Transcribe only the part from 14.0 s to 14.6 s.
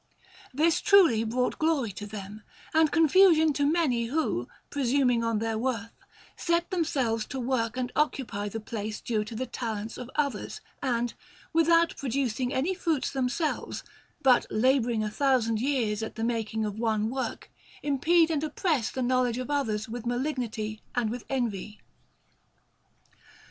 but